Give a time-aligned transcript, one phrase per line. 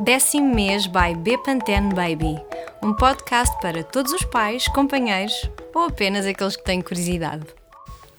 [0.00, 2.36] Décimo mês by Bepantene Baby,
[2.82, 7.46] um podcast para todos os pais, companheiros ou apenas aqueles que têm curiosidade.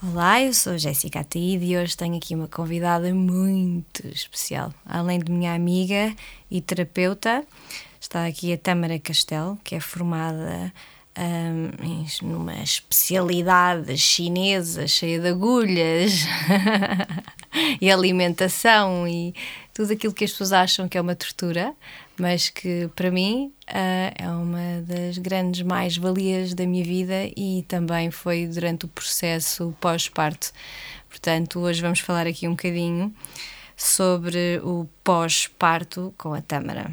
[0.02, 4.74] Olá, eu sou Jéssica Ataíde e hoje tenho aqui uma convidada muito especial.
[4.86, 6.16] Além de minha amiga
[6.50, 7.44] e terapeuta,
[8.00, 10.72] está aqui a Tâmara Castelo, que é formada
[11.18, 16.26] um, numa especialidade chinesa cheia de agulhas
[17.82, 19.36] e alimentação e
[19.76, 21.74] tudo aquilo que as pessoas acham que é uma tortura,
[22.18, 28.10] mas que para mim uh, é uma das grandes mais-valias da minha vida e também
[28.10, 30.54] foi durante o processo pós-parto.
[31.10, 33.14] Portanto, hoje vamos falar aqui um bocadinho
[33.76, 36.90] sobre o pós-parto com a Tâmara.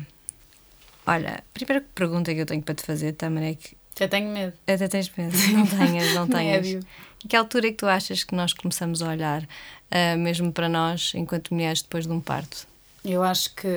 [1.07, 4.29] Olha, a primeira pergunta que eu tenho para te fazer, Tâmara, é que até tenho
[4.31, 4.55] medo.
[4.67, 5.37] Até tens medo.
[5.53, 6.67] Não tenhas, não tenhas.
[6.67, 10.69] Em que altura é que tu achas que nós começamos a olhar, uh, mesmo para
[10.69, 12.72] nós, enquanto mulheres, depois de um parto?
[13.05, 13.69] Eu acho que,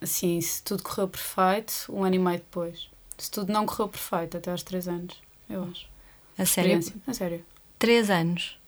[0.00, 2.88] assim, se tudo correu perfeito, um ano e meio depois.
[3.16, 5.88] Se tudo não correu perfeito, até aos três anos, eu acho.
[6.36, 6.80] A sério?
[7.06, 7.44] A sério.
[7.78, 8.58] Três anos?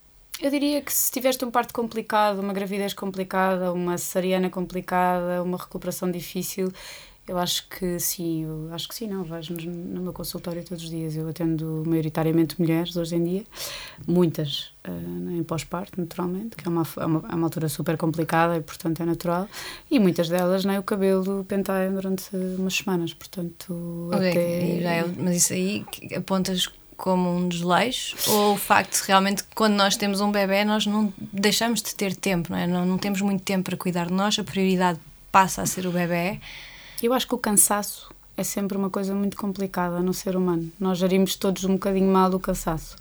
[0.41, 5.59] Eu diria que se tiveste um parto complicado, uma gravidez complicada, uma cesariana complicada, uma
[5.59, 6.73] recuperação difícil,
[7.29, 9.23] eu acho que sim, eu acho que sim, não.
[9.23, 11.15] Vais no meu consultório todos os dias.
[11.15, 13.45] Eu atendo maioritariamente mulheres hoje em dia,
[14.07, 18.57] muitas uh, em pós-parto, naturalmente, que é uma, é uma, é, uma, altura super complicada
[18.57, 19.47] e, portanto, é natural.
[19.91, 24.11] E muitas delas nem o cabelo penteia durante umas semanas, portanto.
[24.15, 24.81] Okay, até...
[24.81, 25.85] já é, mas isso aí
[26.17, 30.85] apontas como um desleixo ou o facto de realmente quando nós temos um bebê nós
[30.85, 32.67] não deixamos de ter tempo, não é?
[32.67, 34.99] Não, não temos muito tempo para cuidar de nós, a prioridade
[35.31, 36.41] passa a ser o bebê
[37.07, 40.71] eu acho que o cansaço é sempre uma coisa muito complicada no ser humano.
[40.79, 42.97] Nós gerimos todos um bocadinho mal o cansaço.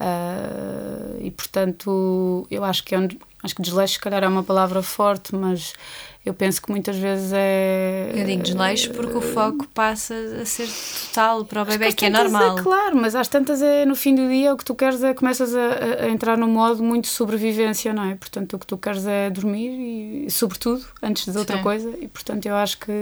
[0.00, 3.08] Uh, e portanto, eu acho que é
[3.42, 5.74] acho que desleixo, se calhar, é uma palavra forte, mas
[6.22, 8.12] eu penso que muitas vezes é.
[8.14, 10.68] Eu digo desleixo porque o foco passa a ser
[11.06, 12.58] total para o bebê, que, que é normal.
[12.58, 15.14] É, claro, mas às tantas é no fim do dia o que tu queres é
[15.14, 18.16] começas a, a entrar num modo muito sobrevivência, não é?
[18.16, 21.62] Portanto, o que tu queres é dormir e, sobretudo, antes de outra Sim.
[21.62, 22.92] coisa, e portanto eu acho que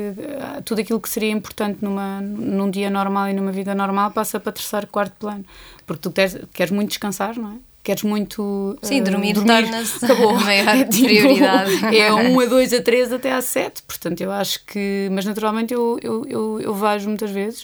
[0.41, 4.39] ah, tudo aquilo que seria importante numa, num dia normal e numa vida normal passa
[4.39, 5.45] para terceiro, quarto plano.
[5.85, 7.68] Porque tu queres, queres muito descansar, não é?
[7.89, 8.79] Queres muito.
[8.83, 11.97] Sim, dormir, uh, dormir torna-se a maior é, tipo, prioridade.
[11.97, 15.09] É 1 a 2 a 3 até às 7, portanto eu acho que.
[15.11, 17.63] Mas naturalmente eu, eu, eu, eu vejo muitas vezes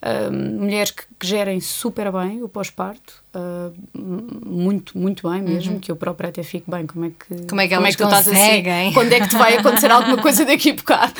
[0.00, 5.80] uh, mulheres que, que, gerem super bem o pós-parto, uh, muito, muito bem mesmo, uhum.
[5.80, 6.86] que eu própria até fico bem.
[6.86, 8.92] Como é que, como é que, como é que tu estás assim?
[8.92, 11.14] Quando é que te vai acontecer alguma coisa daqui a bocado?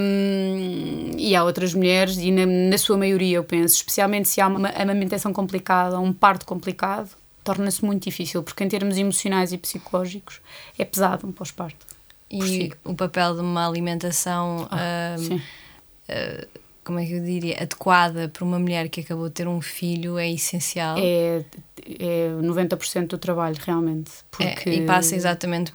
[0.00, 4.46] Um, e há outras mulheres, e na, na sua maioria eu penso, especialmente se há
[4.46, 7.10] uma amamentação complicada, um parto complicado
[7.48, 10.42] torna-se muito difícil, porque em termos emocionais e psicológicos
[10.78, 11.86] é pesado um pós-parto.
[12.30, 12.72] E si.
[12.84, 14.68] o papel de uma alimentação.
[14.70, 16.48] Oh, uh,
[16.88, 17.54] como é que eu diria?
[17.60, 20.96] Adequada para uma mulher que acabou de ter um filho é essencial.
[20.98, 21.44] É,
[21.86, 24.10] é 90% do trabalho, realmente.
[24.30, 24.70] Porque...
[24.70, 25.70] É, e passa exatamente.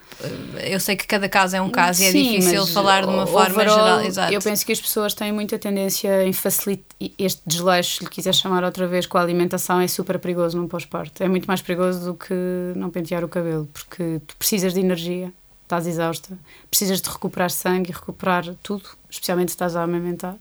[0.63, 3.28] Eu sei que cada caso é um caso Sim, e é difícil falar de uma
[3.28, 4.01] forma overall, geral.
[4.01, 4.34] Exato.
[4.34, 6.84] Eu penso que as pessoas têm muita tendência em facilitar.
[7.19, 10.68] Este desleixo, se lhe quiser chamar outra vez, com a alimentação é super perigoso num
[10.68, 11.22] pós-parto.
[11.22, 12.34] É muito mais perigoso do que
[12.75, 15.31] não pentear o cabelo, porque tu precisas de energia,
[15.62, 16.35] estás exausta,
[16.72, 20.38] precisas de recuperar sangue e recuperar tudo, especialmente se estás a amamentar.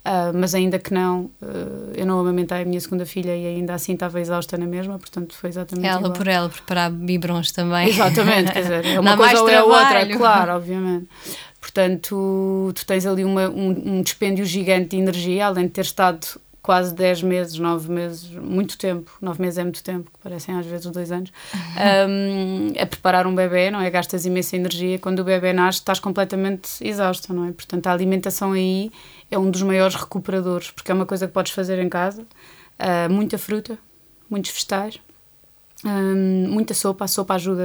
[0.00, 3.74] Uh, mas ainda que não, uh, eu não amamentei a minha segunda filha e ainda
[3.74, 6.12] assim estava exausta na mesma, portanto foi exatamente Ela igual.
[6.14, 7.88] por ela, preparar biberons também.
[7.90, 11.06] Exatamente, quer dizer, é uma coisa ou é outra, é claro, obviamente.
[11.60, 16.26] Portanto, tu tens ali uma, um, um dispêndio gigante de energia, além de ter estado
[16.62, 20.66] quase 10 meses, 9 meses, muito tempo, 9 meses é muito tempo, que parecem às
[20.66, 21.32] vezes dois anos,
[22.08, 23.88] um, a preparar um bebê, não é?
[23.90, 27.52] Gastas imensa energia, quando o bebê nasce estás completamente exausta, não é?
[27.52, 28.90] Portanto, a alimentação aí
[29.30, 33.10] é um dos maiores recuperadores, porque é uma coisa que podes fazer em casa, uh,
[33.10, 33.78] muita fruta,
[34.28, 35.00] muitos vegetais,
[36.48, 37.62] muita sopa, a sopa ajuda.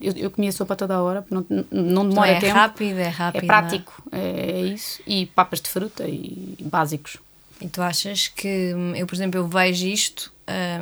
[0.00, 2.54] Eu, eu comia sopa toda a hora, não, não demora então é tempo.
[2.54, 4.18] Rápido, é rápido, é prático, é?
[4.18, 5.00] é isso.
[5.06, 7.16] E papas de fruta e básicos.
[7.60, 10.32] E tu achas que, eu por exemplo, eu vejo isto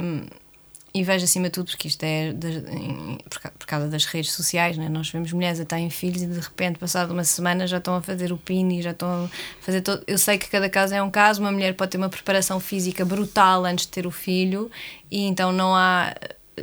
[0.00, 0.26] um,
[0.96, 4.88] e vejo acima de tudo, porque isto é em, por, causa das redes sociais, né?
[4.88, 8.00] nós vemos mulheres a terem filhos e de repente, passado uma semana, já estão a
[8.00, 9.28] fazer o PIN e já estão a
[9.60, 10.02] fazer todo.
[10.06, 13.04] Eu sei que cada caso é um caso, uma mulher pode ter uma preparação física
[13.04, 14.70] brutal antes de ter o filho
[15.10, 16.14] e então não há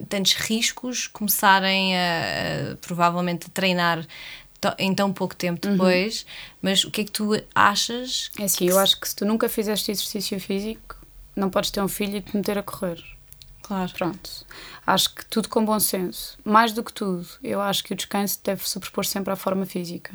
[0.10, 4.04] tantos riscos começarem a, a provavelmente a treinar
[4.78, 5.74] em tão pouco tempo uhum.
[5.74, 6.28] depois, uhum.
[6.62, 8.32] mas o que é que tu achas?
[8.40, 10.96] É assim, eu acho que se tu nunca fizeste exercício físico,
[11.36, 13.04] não podes ter um filho e te meter a correr.
[13.64, 13.92] Claro.
[13.94, 14.30] Pronto.
[14.86, 16.38] Acho que tudo com bom senso.
[16.44, 20.14] Mais do que tudo, eu acho que o descanso deve sobrepor sempre à forma física.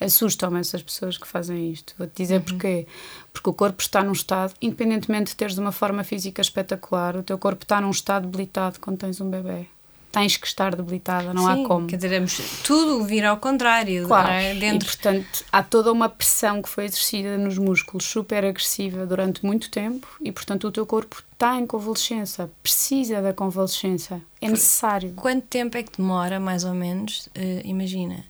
[0.00, 1.94] Assustam-me essas pessoas que fazem isto.
[1.98, 2.42] Vou-te dizer uhum.
[2.42, 2.86] porquê.
[3.32, 7.38] Porque o corpo está num estado, independentemente de teres uma forma física espetacular, o teu
[7.38, 9.66] corpo está num estado debilitado quando tens um bebê
[10.16, 11.86] tens que estar debilitada, não Sim, há como.
[11.86, 12.24] Quer dizer,
[12.64, 14.06] tudo vira ao contrário.
[14.06, 14.54] Claro, é?
[14.54, 14.88] Dentro...
[14.88, 19.70] e portanto há toda uma pressão que foi exercida nos músculos super agressiva durante muito
[19.70, 25.12] tempo e portanto o teu corpo está em convalescença, precisa da convalescença, é necessário.
[25.14, 27.26] Quanto tempo é que demora, mais ou menos?
[27.36, 28.24] Uh, imagina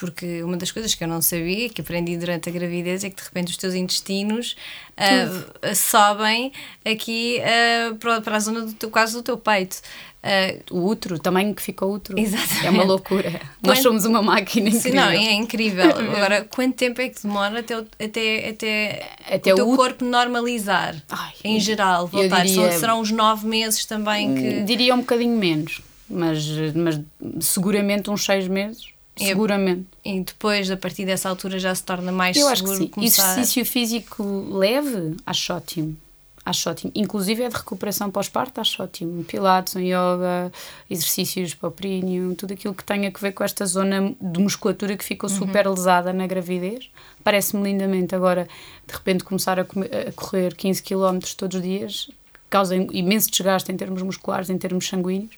[0.00, 3.16] porque uma das coisas que eu não sabia, que aprendi durante a gravidez, é que
[3.16, 4.56] de repente os teus intestinos
[4.96, 6.50] uh, sobem
[6.86, 9.76] aqui uh, para, para a zona do teu, quase do teu peito.
[10.24, 12.18] Uh, o útero, também que fica o útero.
[12.18, 12.66] Exatamente.
[12.66, 13.30] É uma loucura.
[13.30, 13.42] Quanto...
[13.62, 14.90] Nós somos uma máquina incrível.
[14.90, 15.90] Sim, não, é incrível.
[16.16, 19.76] Agora, quanto tempo é que demora até, até, até, até o teu o...
[19.76, 20.96] corpo normalizar?
[21.10, 22.46] Ai, em geral, voltar?
[22.46, 22.72] Diria...
[22.72, 24.62] Serão uns nove meses também que.
[24.62, 27.00] Diria um bocadinho menos, mas, mas
[27.40, 28.89] seguramente uns seis meses.
[29.16, 29.86] Seguramente.
[30.04, 33.04] E depois, a partir dessa altura, já se torna mais Eu seguro acho que sim.
[33.04, 34.22] Exercício físico
[34.52, 35.96] leve, acho ótimo
[36.44, 36.92] acho ótimo.
[36.94, 39.24] Inclusive é de recuperação pós-parto, acho ótimo.
[39.24, 40.52] Pilates, um yoga,
[40.88, 44.96] exercícios para o períneo, tudo aquilo que tenha a ver com esta zona de musculatura
[44.96, 45.36] que ficou uhum.
[45.36, 46.90] super lesada na gravidez.
[47.22, 48.14] Parece-me lindamente.
[48.14, 48.48] Agora,
[48.86, 52.10] de repente, começar a, a correr 15 km todos os dias
[52.48, 55.34] causa imenso desgaste em termos musculares, em termos sanguíneos.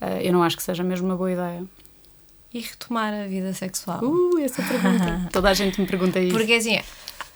[0.00, 1.62] Uh, eu não acho que seja mesmo uma boa ideia.
[2.54, 4.00] E retomar a vida sexual?
[4.02, 5.28] Uh, essa pergunta.
[5.32, 6.32] Toda a gente me pergunta isso.
[6.32, 6.78] Porque assim,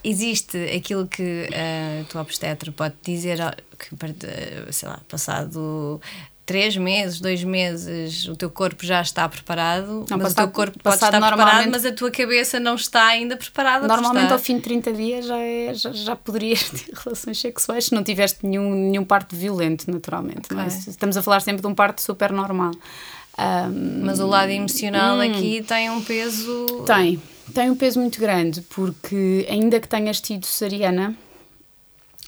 [0.04, 3.38] existe aquilo que a tua obstetra pode dizer
[3.76, 6.00] que, sei lá, passado
[6.48, 10.48] três meses, dois meses, o teu corpo já está preparado, não, mas passado, o teu
[10.48, 13.86] corpo pode estar preparado, mas a tua cabeça não está ainda preparada.
[13.86, 17.94] Normalmente ao fim de 30 dias já, é, já, já poderias ter relações sexuais se
[17.94, 20.46] não tiveste nenhum, nenhum parto violento, naturalmente.
[20.46, 20.56] Okay.
[20.56, 22.70] Mas estamos a falar sempre de um parto super normal.
[23.38, 26.84] Um, mas o lado emocional hum, aqui tem um peso.
[26.84, 27.20] Tem
[27.52, 31.14] tem um peso muito grande, porque ainda que tenhas tido cesariana,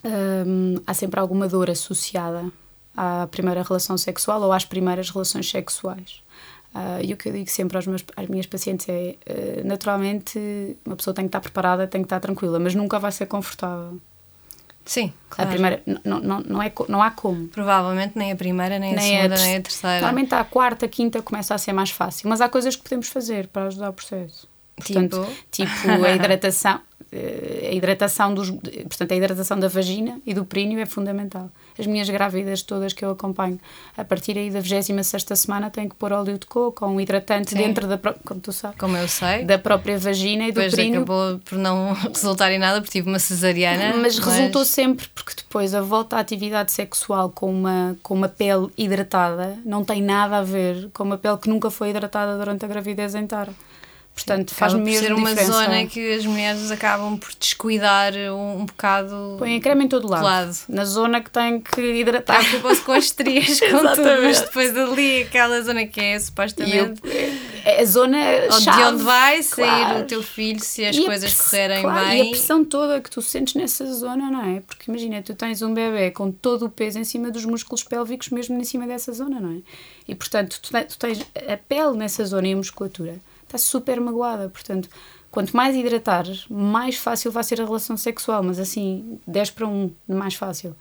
[0.05, 2.51] hum, há sempre alguma dor associada
[2.97, 6.23] à primeira relação sexual ou às primeiras relações sexuais.
[6.75, 10.39] Uh, e o que eu digo sempre aos meus, às minhas pacientes é: uh, naturalmente,
[10.87, 14.01] uma pessoa tem que estar preparada, tem que estar tranquila, mas nunca vai ser confortável.
[14.91, 15.49] Sim, claro.
[15.49, 17.47] A primeira, não, não, não, é, não há como.
[17.47, 20.01] Provavelmente nem a primeira, nem, nem a segunda, a nem a terceira.
[20.01, 23.09] Normalmente a quarta, a quinta começa a ser mais fácil, mas há coisas que podemos
[23.09, 24.49] fazer para ajudar o processo.
[24.75, 26.81] Portanto, tipo, tipo a hidratação,
[27.13, 31.51] a hidratação dos, portanto, a hidratação da vagina e do períneo é fundamental.
[31.77, 33.59] As minhas grávidas todas que eu acompanho,
[33.97, 37.51] a partir aí da 26 semana, têm que pôr óleo de coco ou um hidratante
[37.51, 37.57] Sim.
[37.57, 41.03] dentro da, como tu sabes, como eu sei, da própria vagina e do depois períneo.
[41.03, 43.95] acabou por não resultar em nada porque tive uma cesariana.
[43.97, 48.29] Mas, mas, resultou sempre porque depois a volta à atividade sexual com uma, com uma
[48.29, 52.65] pele hidratada não tem nada a ver com uma pele que nunca foi hidratada durante
[52.65, 53.53] a gravidez inteira.
[54.25, 55.53] Portanto, faz mesmo ser uma diferença.
[55.53, 59.37] zona que as mulheres acabam por descuidar um, um bocado.
[59.39, 60.25] Põem creme em todo lado.
[60.25, 60.57] lado.
[60.69, 62.45] Na zona que tem que hidratar.
[62.45, 67.01] Preocupam-se com as estrias, com tudo, mas depois ali, aquela zona que é supostamente.
[67.65, 68.19] É a zona
[68.61, 70.01] chave, de onde vai sair claro.
[70.01, 72.19] o teu filho se as e coisas correrem claro, bem.
[72.19, 74.61] E a pressão toda que tu sentes nessa zona, não é?
[74.61, 78.29] Porque imagina, tu tens um bebê com todo o peso em cima dos músculos pélvicos,
[78.29, 79.61] mesmo em cima dessa zona, não é?
[80.07, 83.19] E portanto, tu tens a pele nessa zona e a musculatura
[83.51, 84.49] está super magoada.
[84.49, 84.89] Portanto,
[85.31, 89.91] quanto mais hidratares, mais fácil vai ser a relação sexual, mas assim, 10 para 1,
[90.09, 90.75] mais fácil.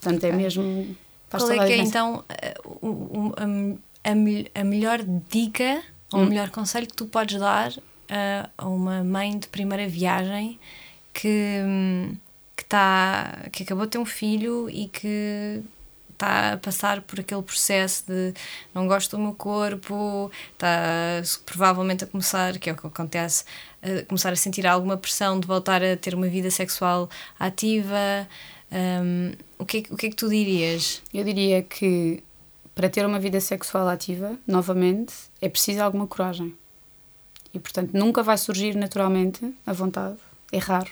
[0.00, 0.96] Portanto, é mesmo.
[1.30, 3.40] Qual é que é então a,
[4.04, 5.82] a, a, melhor dica
[6.12, 6.24] ou hum.
[6.24, 7.72] o melhor conselho que tu podes dar
[8.08, 10.60] a, a uma mãe de primeira viagem
[11.12, 11.60] que,
[12.56, 15.62] que, tá, que acabou de ter um filho e que
[16.24, 18.32] está a passar por aquele processo de
[18.72, 23.44] não gosto do meu corpo, está provavelmente a começar, que é o que acontece,
[23.82, 28.26] a começar a sentir alguma pressão de voltar a ter uma vida sexual ativa.
[28.72, 31.02] Um, o, que é, o que é que tu dirias?
[31.12, 32.22] Eu diria que
[32.74, 36.56] para ter uma vida sexual ativa, novamente, é preciso alguma coragem.
[37.52, 40.16] E, portanto, nunca vai surgir naturalmente a vontade.
[40.50, 40.90] É raro.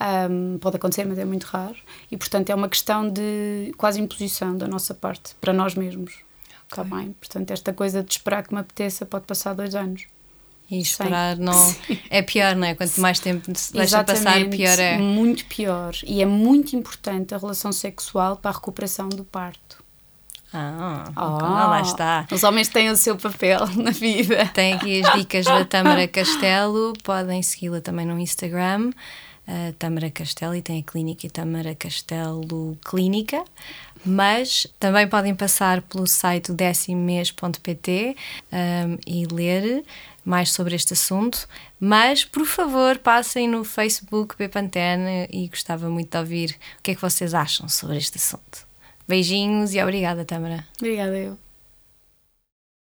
[0.00, 1.76] Um, pode acontecer, mas é muito raro.
[2.10, 6.20] E, portanto, é uma questão de quase imposição da nossa parte, para nós mesmos.
[6.70, 6.96] Está okay.
[6.96, 7.12] bem?
[7.18, 10.06] Portanto, esta coisa de esperar que me apeteça pode passar dois anos.
[10.70, 11.42] E esperar Sim.
[11.42, 11.76] não
[12.10, 12.74] é pior, não é?
[12.74, 14.98] Quanto mais tempo se deixa passar, pior é.
[14.98, 15.92] Muito pior.
[16.06, 19.82] E é muito importante a relação sexual para a recuperação do parto.
[20.52, 22.26] Ah, oh, lá está.
[22.32, 24.46] Os homens têm o seu papel na vida.
[24.54, 28.92] Tem aqui as dicas da Tâmara Castelo, podem segui-la também no Instagram
[29.48, 33.42] uh, Tâmara Castelo e tem a clínica Tâmara Castelo Clínica.
[34.04, 38.16] Mas também podem passar pelo site decimês.pt
[38.52, 39.84] um, e ler
[40.24, 41.48] mais sobre este assunto.
[41.80, 46.94] Mas, por favor, passem no Facebook Bepantene e gostava muito de ouvir o que é
[46.94, 48.68] que vocês acham sobre este assunto.
[49.08, 50.66] Beijinhos e obrigada, Tâmara.
[50.78, 51.47] Obrigada, eu.